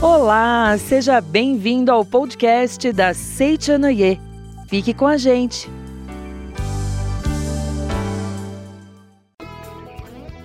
[0.00, 4.20] Olá, seja bem-vindo ao podcast da Seichanoye.
[4.68, 5.70] Fique com a gente.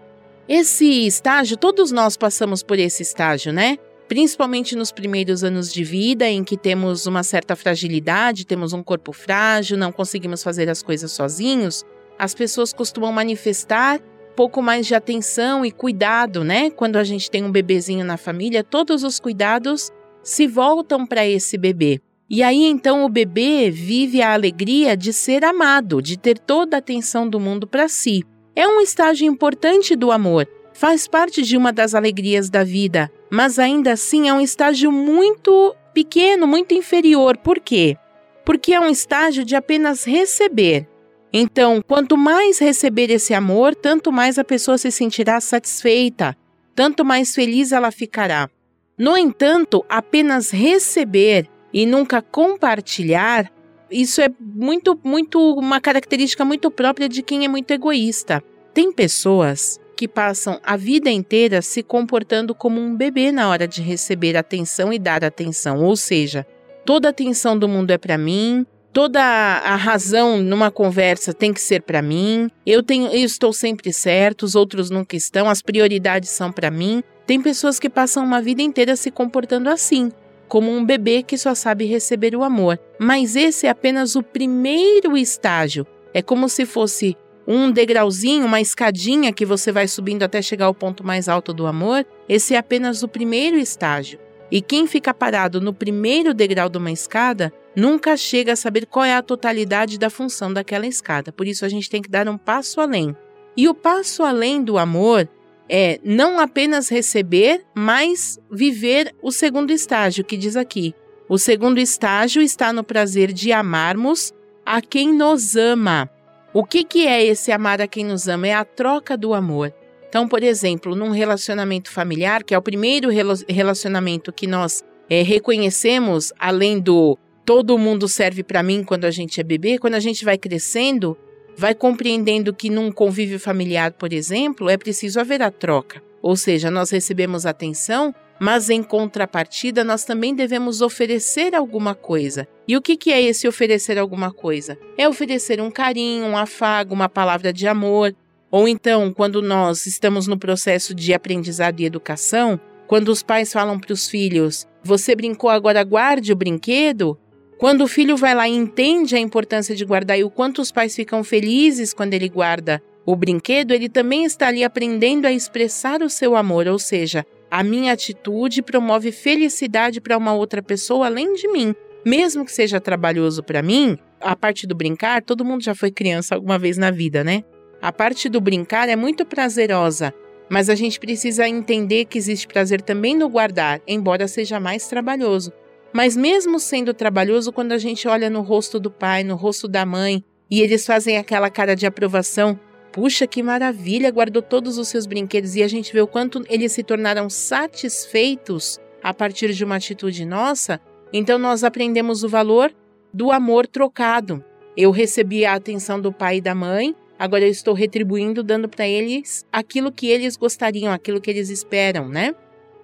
[0.52, 3.78] Esse estágio, todos nós passamos por esse estágio, né?
[4.08, 9.12] Principalmente nos primeiros anos de vida, em que temos uma certa fragilidade, temos um corpo
[9.12, 11.84] frágil, não conseguimos fazer as coisas sozinhos,
[12.18, 14.00] as pessoas costumam manifestar
[14.34, 16.68] pouco mais de atenção e cuidado, né?
[16.68, 19.88] Quando a gente tem um bebezinho na família, todos os cuidados
[20.20, 22.00] se voltam para esse bebê.
[22.28, 26.80] E aí então o bebê vive a alegria de ser amado, de ter toda a
[26.80, 28.24] atenção do mundo para si.
[28.54, 33.58] É um estágio importante do amor, faz parte de uma das alegrias da vida, mas
[33.58, 37.36] ainda assim é um estágio muito pequeno, muito inferior.
[37.36, 37.96] Por quê?
[38.44, 40.88] Porque é um estágio de apenas receber.
[41.32, 46.36] Então, quanto mais receber esse amor, tanto mais a pessoa se sentirá satisfeita,
[46.74, 48.50] tanto mais feliz ela ficará.
[48.98, 53.50] No entanto, apenas receber e nunca compartilhar
[53.90, 58.42] isso é muito, muito uma característica muito própria de quem é muito egoísta.
[58.72, 63.82] Tem pessoas que passam a vida inteira se comportando como um bebê na hora de
[63.82, 66.46] receber atenção e dar atenção, ou seja,
[66.86, 71.82] toda atenção do mundo é para mim, toda a razão numa conversa tem que ser
[71.82, 72.48] para mim.
[72.64, 77.02] Eu tenho, eu estou sempre certo, os outros nunca estão, as prioridades são para mim.
[77.26, 80.10] Tem pessoas que passam uma vida inteira se comportando assim
[80.50, 82.76] como um bebê que só sabe receber o amor.
[82.98, 85.86] Mas esse é apenas o primeiro estágio.
[86.12, 87.16] É como se fosse
[87.46, 91.68] um degrauzinho, uma escadinha que você vai subindo até chegar ao ponto mais alto do
[91.68, 92.04] amor.
[92.28, 94.18] Esse é apenas o primeiro estágio.
[94.50, 99.04] E quem fica parado no primeiro degrau de uma escada nunca chega a saber qual
[99.04, 101.30] é a totalidade da função daquela escada.
[101.30, 103.16] Por isso a gente tem que dar um passo além.
[103.56, 105.28] E o passo além do amor
[105.72, 110.92] é não apenas receber, mas viver o segundo estágio, que diz aqui.
[111.28, 114.32] O segundo estágio está no prazer de amarmos
[114.66, 116.10] a quem nos ama.
[116.52, 118.48] O que, que é esse amar a quem nos ama?
[118.48, 119.72] É a troca do amor.
[120.08, 123.08] Então, por exemplo, num relacionamento familiar, que é o primeiro
[123.48, 129.40] relacionamento que nós é, reconhecemos, além do todo mundo serve para mim quando a gente
[129.40, 131.16] é bebê, quando a gente vai crescendo,
[131.60, 136.02] vai compreendendo que num convívio familiar, por exemplo, é preciso haver a troca.
[136.22, 142.48] Ou seja, nós recebemos atenção, mas em contrapartida nós também devemos oferecer alguma coisa.
[142.66, 144.78] E o que, é esse oferecer alguma coisa?
[144.96, 148.16] É oferecer um carinho, um afago, uma palavra de amor.
[148.50, 153.78] Ou então, quando nós estamos no processo de aprendizado e educação, quando os pais falam
[153.78, 157.18] para os filhos: Você brincou, agora guarde o brinquedo.
[157.60, 160.72] Quando o filho vai lá e entende a importância de guardar e o quanto os
[160.72, 166.00] pais ficam felizes quando ele guarda o brinquedo, ele também está ali aprendendo a expressar
[166.00, 171.34] o seu amor, ou seja, a minha atitude promove felicidade para uma outra pessoa além
[171.34, 171.74] de mim.
[172.02, 176.34] Mesmo que seja trabalhoso para mim, a parte do brincar, todo mundo já foi criança
[176.34, 177.44] alguma vez na vida, né?
[177.82, 180.14] A parte do brincar é muito prazerosa,
[180.48, 185.52] mas a gente precisa entender que existe prazer também no guardar, embora seja mais trabalhoso.
[185.92, 189.84] Mas mesmo sendo trabalhoso, quando a gente olha no rosto do pai, no rosto da
[189.84, 192.58] mãe, e eles fazem aquela cara de aprovação,
[192.92, 196.72] puxa que maravilha, guardou todos os seus brinquedos e a gente vê o quanto eles
[196.72, 200.80] se tornaram satisfeitos a partir de uma atitude nossa,
[201.12, 202.72] então nós aprendemos o valor
[203.12, 204.44] do amor trocado.
[204.76, 208.86] Eu recebi a atenção do pai e da mãe, agora eu estou retribuindo, dando para
[208.86, 212.34] eles aquilo que eles gostariam, aquilo que eles esperam, né?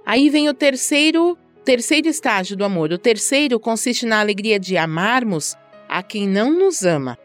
[0.05, 2.93] Aí vem o terceiro terceiro estágio do amor.
[2.93, 5.57] O terceiro consiste na alegria de amarmos
[5.89, 7.19] a quem não nos ama.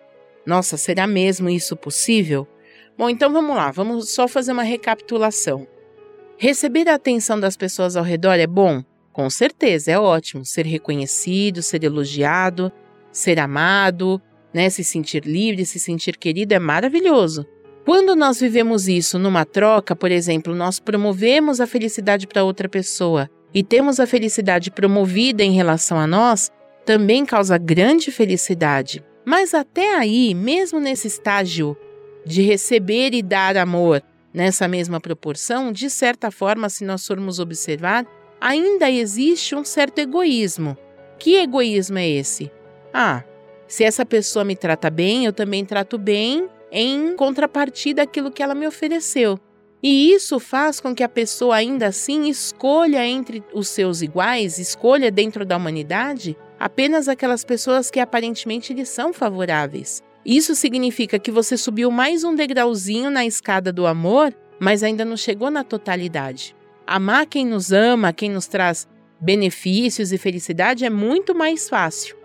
[0.44, 2.48] Nossa, será mesmo isso possível?
[2.98, 5.68] Bom, então vamos lá, vamos só fazer uma recapitulação.
[6.38, 8.84] Receber a atenção das pessoas ao redor é bom?
[9.14, 10.44] Com certeza, é ótimo.
[10.44, 12.72] Ser reconhecido, ser elogiado,
[13.12, 14.20] ser amado,
[14.52, 14.72] né?
[14.72, 17.46] Se sentir livre, se sentir querido é maravilhoso.
[17.86, 23.30] Quando nós vivemos isso numa troca, por exemplo, nós promovemos a felicidade para outra pessoa
[23.54, 26.52] e temos a felicidade promovida em relação a nós,
[26.86, 29.04] também causa grande felicidade.
[29.26, 31.78] Mas até aí, mesmo nesse estágio
[32.26, 34.02] de receber e dar amor
[34.34, 38.06] nessa mesma proporção, de certa forma, se nós formos observar,
[38.40, 40.78] ainda existe um certo egoísmo.
[41.20, 42.52] Que egoísmo é esse?
[42.94, 43.24] Ah,
[43.68, 48.56] se essa pessoa me trata bem, eu também trato bem em contrapartida aquilo que ela
[48.56, 49.40] me ofereceu.
[49.84, 55.10] E isso faz com que a pessoa ainda assim escolha entre os seus iguais, escolha
[55.10, 60.04] dentro da humanidade apenas aquelas pessoas que aparentemente lhe são favoráveis.
[60.24, 65.18] Isso significa que você subiu mais um degrauzinho na escada do amor, mas ainda não
[65.18, 66.56] chegou na totalidade.
[66.86, 68.88] Amar quem nos ama, quem nos traz
[69.20, 72.16] benefícios e felicidade é muito mais fácil.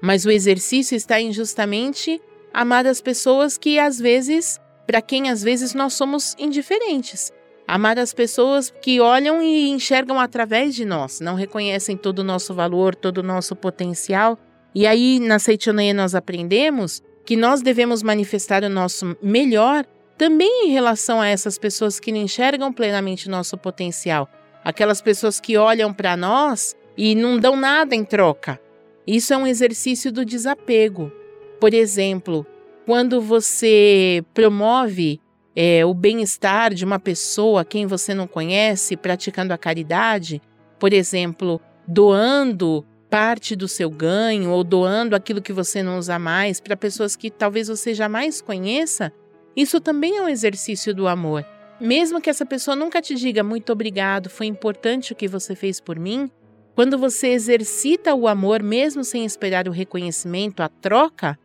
[0.00, 2.18] Mas o exercício está em justamente
[2.54, 7.32] amar as pessoas que às vezes para quem às vezes nós somos indiferentes.
[7.66, 12.54] Amar as pessoas que olham e enxergam através de nós, não reconhecem todo o nosso
[12.54, 14.38] valor, todo o nosso potencial.
[14.72, 19.84] E aí, na Seichoneia, nós aprendemos que nós devemos manifestar o nosso melhor
[20.16, 24.28] também em relação a essas pessoas que não enxergam plenamente o nosso potencial.
[24.64, 28.60] Aquelas pessoas que olham para nós e não dão nada em troca.
[29.06, 31.12] Isso é um exercício do desapego.
[31.60, 32.46] Por exemplo,
[32.86, 35.20] quando você promove
[35.56, 40.40] é, o bem-estar de uma pessoa a quem você não conhece, praticando a caridade,
[40.78, 46.60] por exemplo, doando parte do seu ganho ou doando aquilo que você não usa mais
[46.60, 49.12] para pessoas que talvez você jamais conheça,
[49.56, 51.44] isso também é um exercício do amor.
[51.80, 55.80] Mesmo que essa pessoa nunca te diga muito obrigado, foi importante o que você fez
[55.80, 56.30] por mim,
[56.76, 61.38] quando você exercita o amor mesmo sem esperar o reconhecimento, a troca,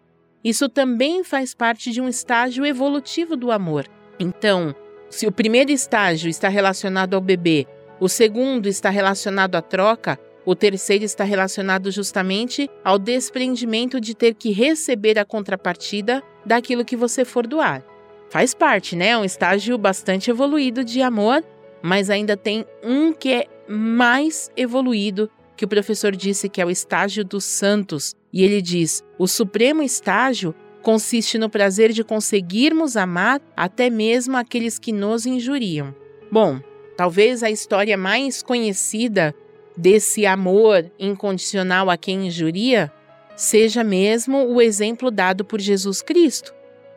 [0.44, 3.88] isso também faz parte de um estágio evolutivo do amor.
[4.20, 4.76] Então,
[5.10, 7.68] se o primeiro estágio está relacionado ao bebê,
[8.00, 14.34] o segundo está relacionado à troca, o terceiro está relacionado justamente ao desprendimento de ter
[14.34, 17.84] que receber a contrapartida daquilo que você for doar.
[18.30, 19.10] Faz parte, né?
[19.10, 21.44] É um estágio bastante evoluído de amor,
[21.82, 25.30] mas ainda tem um que é mais evoluído,
[25.62, 29.84] que o professor disse que é o estágio dos santos, e ele diz: o supremo
[29.84, 35.94] estágio consiste no prazer de conseguirmos amar até mesmo aqueles que nos injuriam.
[36.32, 36.60] Bom,
[36.98, 39.36] talvez a história mais conhecida
[39.78, 42.92] desse amor incondicional a quem injuria
[43.36, 46.52] seja mesmo o exemplo dado por Jesus Cristo.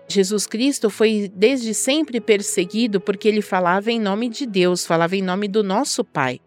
[0.09, 5.23] Jesus Cristo foi desde sempre perseguido porque ele falava em nome de Deus, falava em
[5.23, 6.41] nome do nosso Pai.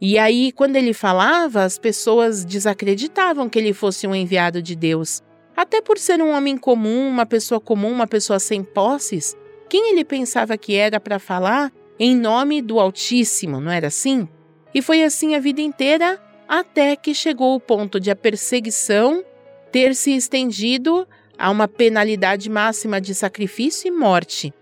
[0.00, 5.22] E aí, quando ele falava, as pessoas desacreditavam que ele fosse um enviado de Deus.
[5.56, 9.34] Até por ser um homem comum, uma pessoa comum, uma pessoa sem posses,
[9.68, 14.28] quem ele pensava que era para falar em nome do Altíssimo, não era assim?
[14.74, 19.24] E foi assim a vida inteira, até que chegou o ponto de a perseguição
[19.72, 24.52] ter se estendido a uma penalidade máxima de sacrifício e morte.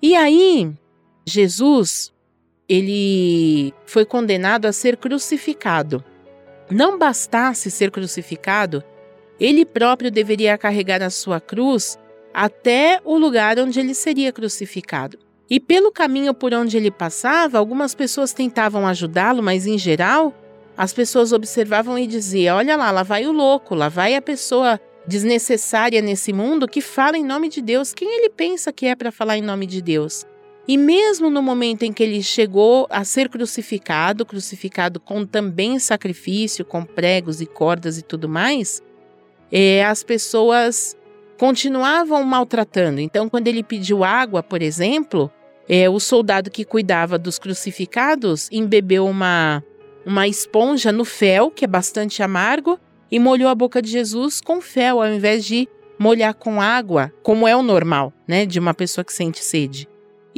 [0.00, 0.70] E aí,
[1.26, 2.12] Jesus
[2.68, 6.04] ele foi condenado a ser crucificado.
[6.70, 8.84] Não bastasse ser crucificado,
[9.40, 11.98] ele próprio deveria carregar a sua cruz
[12.34, 15.18] até o lugar onde ele seria crucificado.
[15.48, 20.34] E pelo caminho por onde ele passava, algumas pessoas tentavam ajudá-lo, mas em geral,
[20.76, 24.78] as pessoas observavam e diziam: Olha lá, lá vai o louco, lá vai a pessoa
[25.06, 27.94] desnecessária nesse mundo que fala em nome de Deus.
[27.94, 30.26] Quem ele pensa que é para falar em nome de Deus?
[30.68, 36.62] E mesmo no momento em que ele chegou a ser crucificado, crucificado com também sacrifício,
[36.62, 38.82] com pregos e cordas e tudo mais,
[39.50, 40.94] é, as pessoas
[41.38, 43.00] continuavam maltratando.
[43.00, 45.32] Então, quando ele pediu água, por exemplo,
[45.66, 49.64] é, o soldado que cuidava dos crucificados embebeu uma,
[50.04, 52.78] uma esponja no fel, que é bastante amargo,
[53.10, 55.66] e molhou a boca de Jesus com fel, ao invés de
[55.98, 59.88] molhar com água, como é o normal, né, de uma pessoa que sente sede.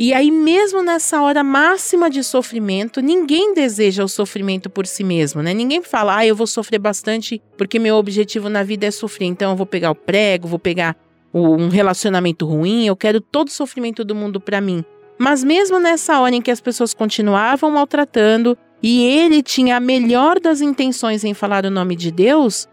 [0.02, 5.42] E aí, mesmo nessa hora máxima de sofrimento, ninguém deseja o sofrimento por si mesmo,
[5.42, 5.52] né?
[5.52, 9.50] Ninguém fala, ah, eu vou sofrer bastante porque meu objetivo na vida é sofrer, então
[9.50, 10.96] eu vou pegar o prego, vou pegar
[11.34, 14.82] um relacionamento ruim, eu quero todo o sofrimento do mundo para mim.
[15.18, 20.40] Mas mesmo nessa hora em que as pessoas continuavam maltratando e ele tinha a melhor
[20.40, 22.66] das intenções em falar o nome de Deus,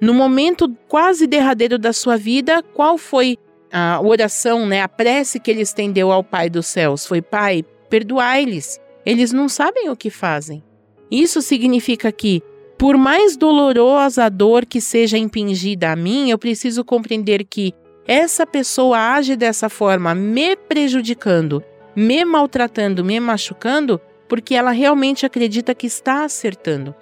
[0.00, 3.36] no momento quase derradeiro da sua vida, qual foi
[3.72, 7.06] a oração, né, a prece que ele estendeu ao Pai dos céus?
[7.06, 8.80] Foi: Pai, perdoai-lhes.
[9.04, 10.62] Eles não sabem o que fazem.
[11.10, 12.42] Isso significa que,
[12.76, 17.74] por mais dolorosa a dor que seja impingida a mim, eu preciso compreender que
[18.06, 21.62] essa pessoa age dessa forma, me prejudicando,
[21.94, 26.94] me maltratando, me machucando, porque ela realmente acredita que está acertando.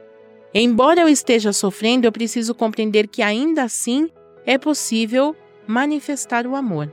[0.54, 4.08] Embora eu esteja sofrendo, eu preciso compreender que ainda assim
[4.46, 6.92] é possível manifestar o amor.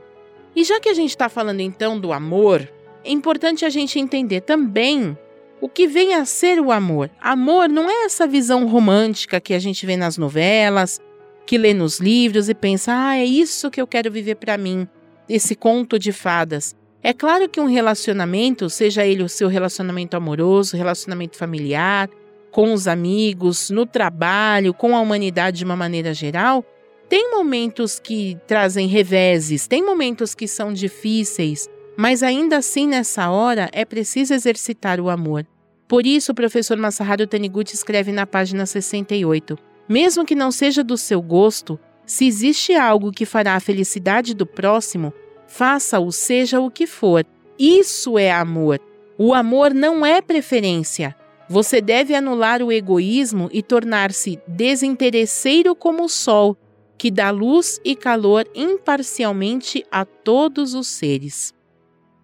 [0.54, 2.68] E já que a gente está falando então do amor,
[3.04, 5.16] é importante a gente entender também
[5.60, 7.10] o que vem a ser o amor.
[7.20, 11.00] Amor não é essa visão romântica que a gente vê nas novelas,
[11.46, 14.88] que lê nos livros e pensa, ah, é isso que eu quero viver para mim,
[15.28, 16.74] esse conto de fadas.
[17.02, 22.08] É claro que um relacionamento, seja ele o seu relacionamento amoroso, relacionamento familiar,
[22.50, 26.64] com os amigos, no trabalho, com a humanidade de uma maneira geral,
[27.08, 33.68] tem momentos que trazem reveses, tem momentos que são difíceis, mas ainda assim nessa hora
[33.72, 35.46] é preciso exercitar o amor.
[35.86, 39.56] Por isso, o professor Masaharu Taniguchi escreve na página 68:
[39.88, 44.46] Mesmo que não seja do seu gosto, se existe algo que fará a felicidade do
[44.46, 45.12] próximo,
[45.46, 47.24] Faça-o seja o que for.
[47.56, 48.80] Isso é amor.
[49.16, 51.14] O amor não é preferência.
[51.48, 56.56] Você deve anular o egoísmo e tornar-se desinteresseiro como o sol,
[56.96, 61.52] que dá luz e calor imparcialmente a todos os seres.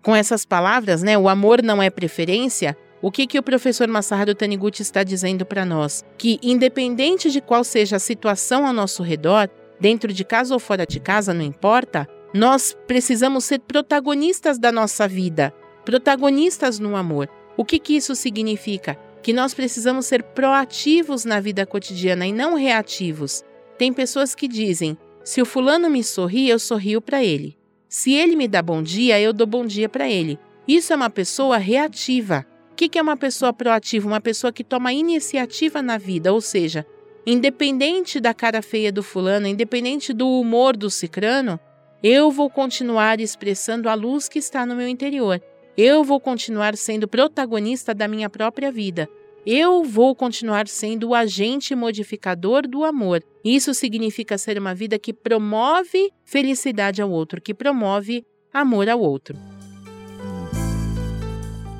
[0.03, 4.35] Com essas palavras, né, o amor não é preferência, o que, que o professor Masaharu
[4.35, 6.05] Taniguchi está dizendo para nós?
[6.19, 9.49] Que, independente de qual seja a situação ao nosso redor,
[9.81, 15.09] dentro de casa ou fora de casa, não importa, nós precisamos ser protagonistas da nossa
[15.09, 15.53] vida,
[15.85, 17.29] protagonistas no amor.
[17.57, 18.99] O que, que isso significa?
[19.23, 23.43] Que nós precisamos ser proativos na vida cotidiana e não reativos.
[23.81, 24.95] Tem pessoas que dizem:
[25.25, 27.57] se o fulano me sorri, eu sorrio para ele.
[27.89, 30.39] Se ele me dá bom dia, eu dou bom dia para ele.
[30.69, 32.45] Isso é uma pessoa reativa.
[32.71, 34.07] O que é uma pessoa proativa?
[34.07, 36.85] Uma pessoa que toma iniciativa na vida, ou seja,
[37.27, 41.59] independente da cara feia do fulano, independente do humor do cicrano,
[42.03, 45.41] eu vou continuar expressando a luz que está no meu interior.
[45.75, 49.09] Eu vou continuar sendo protagonista da minha própria vida.
[49.47, 53.25] Eu vou continuar sendo o agente modificador do amor.
[53.43, 59.39] Isso significa ser uma vida que promove felicidade ao outro, que promove amor ao outro.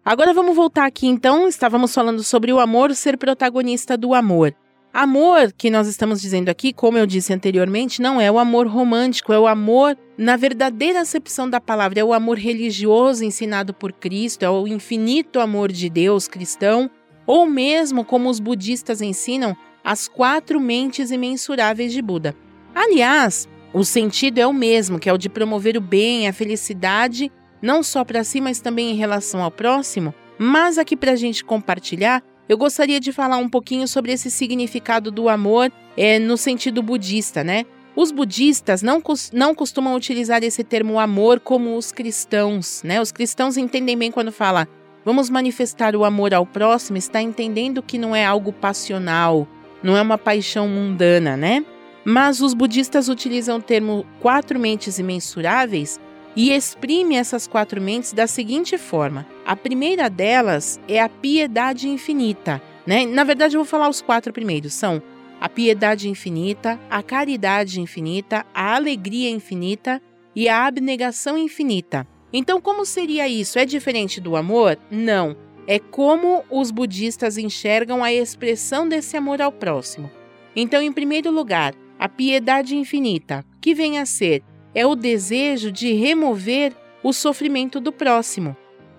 [0.04, 4.54] Agora vamos voltar aqui então, estávamos falando sobre o amor ser protagonista do amor.
[4.98, 9.34] Amor, que nós estamos dizendo aqui, como eu disse anteriormente, não é o amor romântico,
[9.34, 14.44] é o amor na verdadeira acepção da palavra, é o amor religioso ensinado por Cristo,
[14.44, 16.90] é o infinito amor de Deus cristão,
[17.28, 22.34] ou mesmo como os budistas ensinam, as quatro mentes imensuráveis de Buda.
[22.74, 27.30] Aliás, o sentido é o mesmo, que é o de promover o bem, a felicidade
[27.62, 30.16] não só para si, mas também em relação ao próximo.
[30.38, 35.10] Mas aqui para a gente compartilhar, eu gostaria de falar um pouquinho sobre esse significado
[35.12, 37.66] do amor é, no sentido budista, né?
[37.96, 43.02] Os budistas não, não costumam utilizar esse termo amor como os cristãos, né?
[43.02, 44.68] Os cristãos entendem bem quando fala
[45.06, 49.48] vamos manifestar o amor ao próximo, está entendendo que não é algo passional,
[49.84, 51.64] não é uma paixão mundana, né?
[52.04, 56.00] Mas os budistas utilizam o termo quatro mentes imensuráveis
[56.36, 62.62] e exprime essas quatro mentes da seguinte forma: a primeira delas é a piedade infinita.
[62.86, 63.06] Né?
[63.06, 65.02] Na verdade, eu vou falar os quatro primeiros: são
[65.40, 70.02] a piedade infinita, a caridade infinita, a alegria infinita
[70.36, 72.08] e a abnegação infinita.
[72.32, 73.58] Então, como seria isso?
[73.58, 74.78] É diferente do amor?
[74.92, 75.38] Não.
[75.68, 80.12] É como os budistas enxergam a expressão desse amor ao próximo.
[80.56, 84.44] Então, em primeiro lugar, a piedade infinita, que vem a ser
[84.76, 88.56] é o desejo de remover o sofrimento do próximo.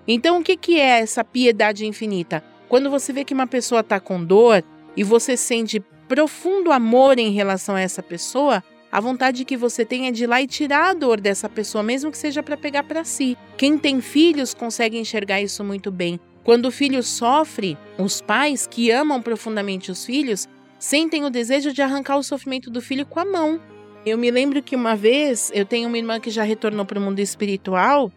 [0.09, 2.43] Então, o que, que é essa piedade infinita?
[2.69, 4.65] Quando você vê que uma pessoa está com dor
[4.97, 10.07] e você sente profundo amor em relação a essa pessoa, a vontade que você tem
[10.07, 12.85] é de ir lá e tirar a dor dessa pessoa, mesmo que seja para pegar
[12.85, 13.37] para si.
[13.57, 16.19] Quem tem filhos consegue enxergar isso muito bem.
[16.43, 21.83] Quando o filho sofre, os pais que amam profundamente os filhos sentem o desejo de
[21.83, 23.61] arrancar o sofrimento do filho com a mão.
[24.07, 27.03] Eu me lembro que uma vez eu tenho uma irmã que já retornou para o
[27.03, 28.13] mundo espiritual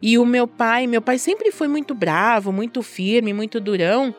[0.00, 4.14] e o meu pai, meu pai sempre foi muito bravo, muito firme, muito durão.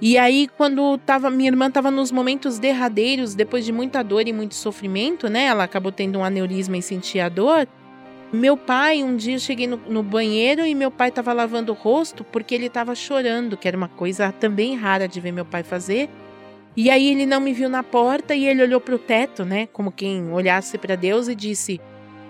[0.00, 4.32] E aí, quando tava, minha irmã estava nos momentos derradeiros, depois de muita dor e
[4.32, 5.46] muito sofrimento, né?
[5.46, 7.66] Ela acabou tendo um aneurisma e sentia a dor.
[8.32, 11.74] Meu pai, um dia eu cheguei no, no banheiro e meu pai estava lavando o
[11.74, 15.64] rosto porque ele estava chorando, que era uma coisa também rara de ver meu pai
[15.64, 16.08] fazer.
[16.76, 19.66] E aí ele não me viu na porta e ele olhou para o teto, né?
[19.66, 21.80] Como quem olhasse para Deus e disse: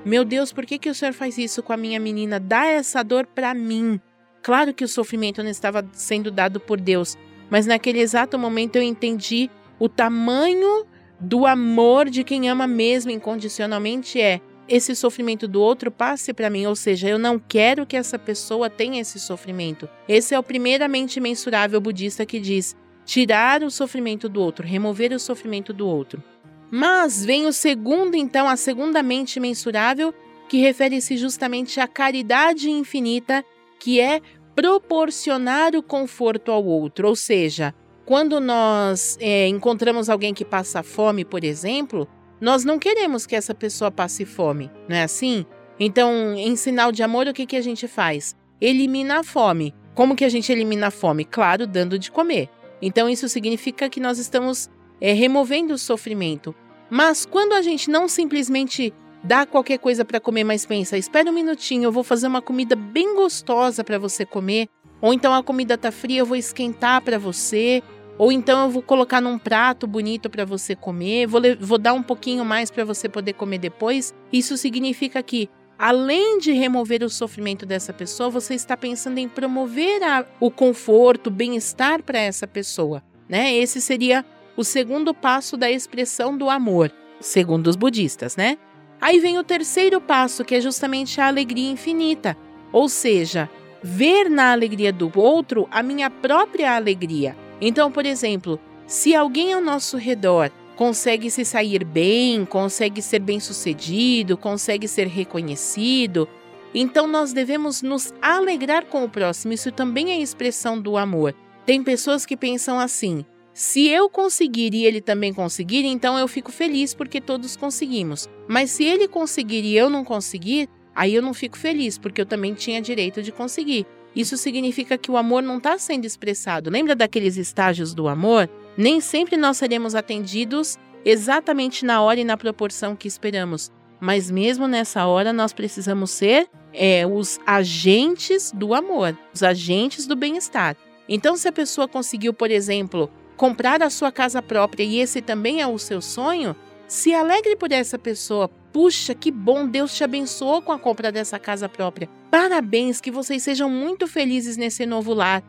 [0.05, 2.41] Meu Deus, por que, que o senhor faz isso com a minha menina?
[2.41, 4.01] Dá essa dor para mim.
[4.43, 7.17] Claro que o sofrimento não estava sendo dado por Deus,
[7.49, 10.87] mas naquele exato momento eu entendi o tamanho
[11.21, 16.67] do amor de quem ama mesmo incondicionalmente é esse sofrimento do outro passe para mim,
[16.67, 19.89] ou seja, eu não quero que essa pessoa tenha esse sofrimento.
[20.09, 25.19] Esse é o primeiramente mensurável budista que diz: tirar o sofrimento do outro, remover o
[25.19, 26.23] sofrimento do outro.
[26.71, 30.15] Mas vem o segundo, então, a segunda mente mensurável,
[30.49, 33.45] que refere-se justamente à caridade infinita,
[33.79, 34.21] que é
[34.55, 37.09] proporcionar o conforto ao outro.
[37.09, 42.09] Ou seja, quando nós é, encontramos alguém que passa fome, por exemplo,
[42.41, 45.47] nós não queremos que essa pessoa passe fome, não é assim?
[45.79, 48.37] Então, em sinal de amor, o que, que a gente faz?
[48.61, 49.75] Elimina a fome.
[49.95, 51.25] Como que a gente elimina a fome?
[51.25, 52.49] Claro, dando de comer.
[52.83, 54.69] Então, isso significa que nós estamos
[55.01, 56.55] é, removendo o sofrimento.
[56.91, 58.93] Mas quando a gente não simplesmente
[59.25, 62.75] dá qualquer coisa para comer, mas pensa, espera um minutinho, eu vou fazer uma comida
[62.75, 64.69] bem gostosa para você comer,
[65.01, 67.83] ou então a comida tá fria, eu vou esquentar para você,
[68.19, 72.03] ou então eu vou colocar num prato bonito para você comer, vou, vou dar um
[72.03, 74.13] pouquinho mais para você poder comer depois.
[74.33, 75.49] Isso significa que
[75.79, 81.27] além de remover o sofrimento dessa pessoa, você está pensando em promover a, o conforto,
[81.27, 83.03] o bem-estar para essa pessoa.
[83.29, 83.55] Né?
[83.55, 84.25] Esse seria
[84.57, 88.59] o segundo passo da expressão do amor, segundo os budistas, né?
[89.01, 92.37] Aí vem o terceiro passo, que é justamente a alegria infinita,
[92.73, 93.51] ou seja,
[93.83, 97.37] ver na alegria do outro a minha própria alegria.
[97.61, 104.37] Então, por exemplo, se alguém ao nosso redor consegue se sair bem, consegue ser bem-sucedido,
[104.37, 106.29] consegue ser reconhecido,
[106.75, 109.53] então nós devemos nos alegrar com o próximo.
[109.53, 111.35] Isso também é expressão do amor.
[111.67, 116.51] Tem pessoas que pensam assim: se eu conseguir e ele também conseguir, então eu fico
[116.51, 118.29] feliz porque todos conseguimos.
[118.49, 122.27] Mas se ele conseguir e eu não conseguir, aí eu não fico feliz porque eu
[122.27, 123.87] também tinha direito de conseguir.
[124.15, 126.71] Isso significa que o amor não está sendo expressado.
[126.71, 128.49] Lembra daqueles estágios do amor?
[128.77, 133.71] Nem sempre nós seremos atendidos exatamente na hora e na proporção que esperamos.
[134.01, 140.17] Mas mesmo nessa hora, nós precisamos ser é, os agentes do amor, os agentes do
[140.17, 140.77] bem-estar.
[141.09, 145.61] Então, se a pessoa conseguiu, por exemplo, comprar a sua casa própria e esse também
[145.61, 146.57] é o seu sonho,
[146.87, 148.49] se alegre por essa pessoa.
[148.73, 152.09] Puxa, que bom, Deus te abençoou com a compra dessa casa própria.
[152.31, 155.43] Parabéns, que vocês sejam muito felizes nesse novo lar.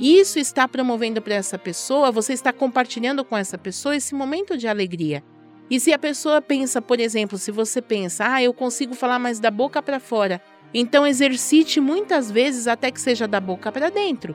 [0.00, 4.66] Isso está promovendo para essa pessoa, você está compartilhando com essa pessoa esse momento de
[4.66, 5.22] alegria.
[5.70, 9.38] E se a pessoa pensa, por exemplo, se você pensa, ah, eu consigo falar mais
[9.38, 10.40] da boca para fora,
[10.72, 14.34] então exercite muitas vezes até que seja da boca para dentro.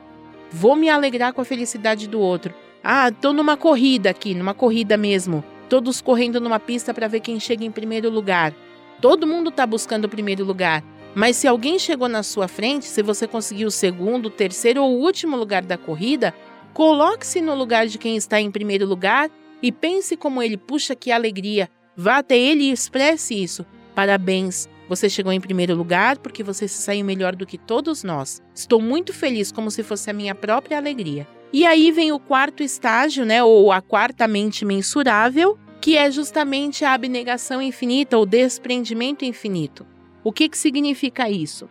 [0.52, 2.54] Vou me alegrar com a felicidade do outro.
[2.82, 5.42] Ah, tô numa corrida aqui, numa corrida mesmo.
[5.68, 8.54] Todos correndo numa pista para ver quem chega em primeiro lugar.
[9.00, 10.84] Todo mundo tá buscando o primeiro lugar.
[11.16, 15.34] Mas se alguém chegou na sua frente, se você conseguiu o segundo, terceiro ou último
[15.34, 16.34] lugar da corrida,
[16.74, 19.30] coloque-se no lugar de quem está em primeiro lugar
[19.62, 21.70] e pense como ele puxa que alegria.
[21.96, 23.64] Vá até ele e expresse isso.
[23.94, 28.42] Parabéns, você chegou em primeiro lugar porque você se saiu melhor do que todos nós.
[28.54, 31.26] Estou muito feliz, como se fosse a minha própria alegria.
[31.50, 36.84] E aí vem o quarto estágio, né, ou a quarta mente mensurável, que é justamente
[36.84, 39.86] a abnegação infinita, o desprendimento infinito.
[40.26, 41.68] O que, que significa isso?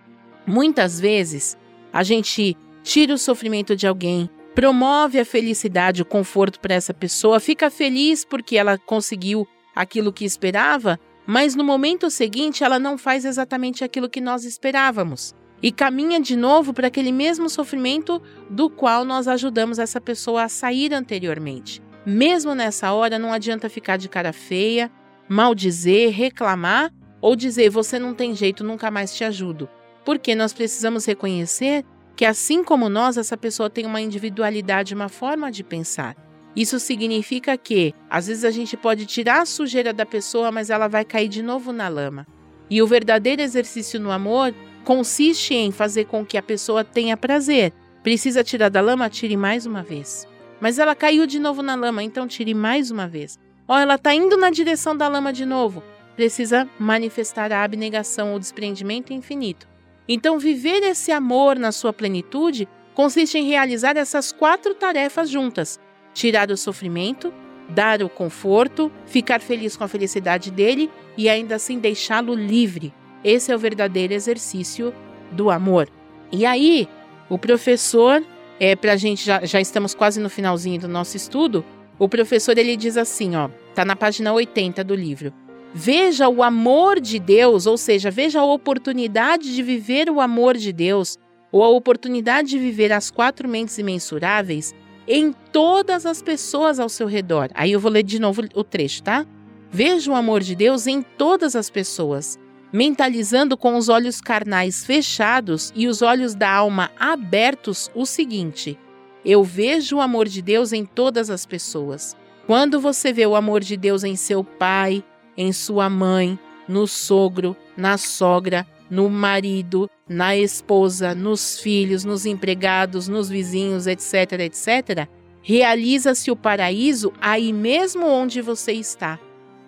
[0.48, 1.58] Muitas vezes
[1.92, 7.42] a gente tira o sofrimento de alguém, promove a felicidade, o conforto para essa pessoa,
[7.42, 13.26] fica feliz porque ela conseguiu aquilo que esperava, mas no momento seguinte ela não faz
[13.26, 19.04] exatamente aquilo que nós esperávamos e caminha de novo para aquele mesmo sofrimento do qual
[19.04, 21.82] nós ajudamos essa pessoa a sair anteriormente.
[22.06, 24.90] Mesmo nessa hora, não adianta ficar de cara feia,
[25.28, 26.90] maldizer, reclamar
[27.26, 29.68] ou dizer você não tem jeito, nunca mais te ajudo.
[30.06, 31.84] Porque nós precisamos reconhecer
[32.16, 36.16] que, assim como nós, essa pessoa tem uma individualidade, uma forma de pensar.
[36.56, 40.88] Isso significa que, às vezes, a gente pode tirar a sujeira da pessoa, mas ela
[40.88, 42.28] vai cair de novo na lama.
[42.70, 47.74] E o verdadeiro exercício no amor consiste em fazer com que a pessoa tenha prazer.
[48.04, 49.10] Precisa tirar da lama?
[49.10, 50.28] Tire mais uma vez.
[50.62, 53.40] Mas ela caiu de novo na lama, então tire mais uma vez.
[53.68, 55.82] Ó, ela está indo na direção da lama de novo.
[56.16, 59.68] Precisa manifestar a abnegação, o desprendimento infinito.
[60.08, 65.80] Então, viver esse amor na sua plenitude consiste em realizar essas quatro tarefas juntas:
[66.14, 67.34] tirar o sofrimento,
[67.70, 72.94] dar o conforto, ficar feliz com a felicidade dele e ainda assim deixá-lo livre.
[73.24, 74.94] Esse é o verdadeiro exercício
[75.32, 75.90] do amor.
[76.32, 76.88] E aí,
[77.30, 78.24] o professor,
[78.60, 81.66] é, para a gente já, já estamos quase no finalzinho do nosso estudo,
[81.98, 85.34] o professor ele diz assim, ó, tá na página 80 do livro.
[85.78, 90.72] Veja o amor de Deus, ou seja, veja a oportunidade de viver o amor de
[90.72, 91.18] Deus,
[91.52, 94.74] ou a oportunidade de viver as quatro mentes imensuráveis
[95.06, 97.50] em todas as pessoas ao seu redor.
[97.54, 99.26] Aí eu vou ler de novo o trecho, tá?
[99.70, 102.40] Veja o amor de Deus em todas as pessoas,
[102.72, 108.80] mentalizando com os olhos carnais fechados e os olhos da alma abertos o seguinte:
[109.26, 112.16] eu vejo o amor de Deus em todas as pessoas.
[112.48, 115.04] Quando você vê o amor de Deus em seu pai,
[115.38, 123.08] em sua mãe, no sogro, na sogra, no marido, na esposa, nos filhos, nos empregados,
[123.08, 125.08] nos vizinhos, etc, etc,
[125.42, 129.20] realiza-se o paraíso aí mesmo onde você está.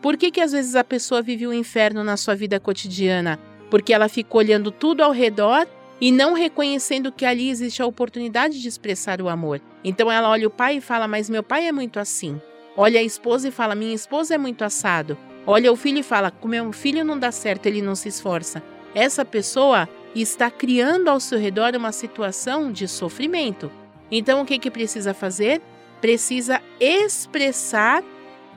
[0.01, 3.39] Por que, que às vezes a pessoa vive o um inferno na sua vida cotidiana?
[3.69, 5.67] Porque ela fica olhando tudo ao redor
[5.99, 9.59] e não reconhecendo que ali existe a oportunidade de expressar o amor.
[9.83, 12.39] Então ela olha o pai e fala: Mas meu pai é muito assim.
[12.75, 15.17] Olha a esposa e fala: Minha esposa é muito assado.
[15.49, 18.61] Olha o filho e fala: Com meu filho não dá certo, ele não se esforça.
[18.93, 23.71] Essa pessoa está criando ao seu redor uma situação de sofrimento.
[24.11, 25.61] Então, o que, que precisa fazer?
[26.01, 28.03] Precisa expressar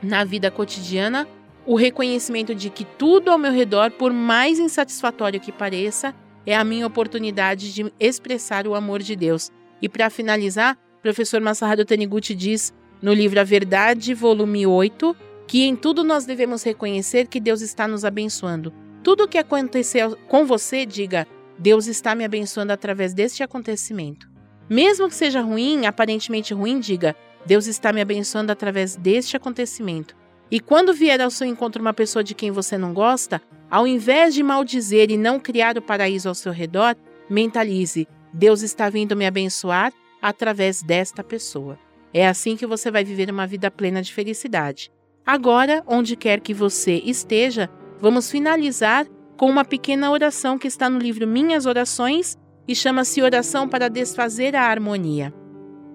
[0.03, 1.29] na vida cotidiana
[1.65, 6.65] o reconhecimento de que tudo ao meu redor, por mais insatisfatório que pareça, é a
[6.65, 9.53] minha oportunidade de expressar o amor de Deus.
[9.81, 15.17] E para finalizar, o professor Masaharu Taniguchi diz no livro A Verdade, volume 8,
[15.51, 18.73] que em tudo nós devemos reconhecer que Deus está nos abençoando.
[19.03, 21.27] Tudo o que aconteceu com você, diga:
[21.59, 24.31] Deus está me abençoando através deste acontecimento.
[24.69, 30.15] Mesmo que seja ruim, aparentemente ruim, diga: Deus está me abençoando através deste acontecimento.
[30.53, 34.35] E quando vier ao seu encontro uma pessoa de quem você não gosta, ao invés
[34.35, 36.95] de maldizer e não criar o paraíso ao seu redor,
[37.29, 41.77] mentalize: Deus está vindo me abençoar através desta pessoa.
[42.15, 44.93] É assim que você vai viver uma vida plena de felicidade.
[45.31, 50.99] Agora, onde quer que você esteja, vamos finalizar com uma pequena oração que está no
[50.99, 55.33] livro Minhas Orações e chama-se Oração para Desfazer a Harmonia.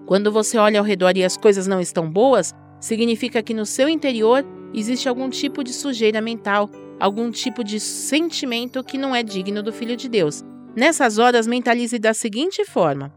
[0.06, 3.90] Quando você olha ao redor e as coisas não estão boas, significa que no seu
[3.90, 9.62] interior existe algum tipo de sujeira mental, algum tipo de sentimento que não é digno
[9.62, 10.42] do Filho de Deus.
[10.74, 13.12] Nessas horas, mentalize da seguinte forma: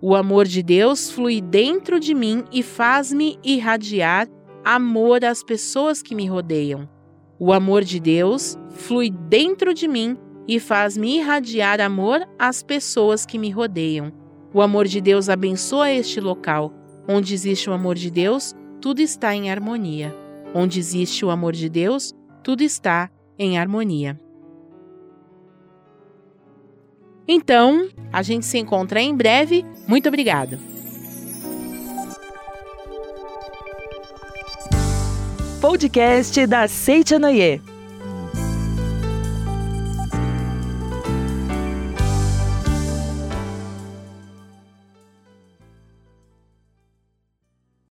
[0.00, 4.26] O amor de Deus flui dentro de mim e faz-me irradiar
[4.64, 6.88] amor às pessoas que me rodeiam.
[7.38, 13.38] O amor de Deus flui dentro de mim e faz-me irradiar amor às pessoas que
[13.38, 14.12] me rodeiam.
[14.52, 16.74] O amor de Deus abençoa este local.
[17.08, 20.14] Onde existe o amor de Deus, tudo está em harmonia.
[20.54, 24.20] Onde existe o amor de Deus, tudo está em harmonia.
[27.26, 29.64] Então, a gente se encontra em breve.
[29.86, 30.58] Muito obrigado.
[35.60, 37.60] Podcast da Seite Noyer.